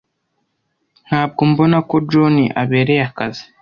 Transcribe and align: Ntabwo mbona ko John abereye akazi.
Ntabwo 1.07 1.41
mbona 1.51 1.77
ko 1.89 1.95
John 2.09 2.35
abereye 2.61 3.01
akazi. 3.09 3.43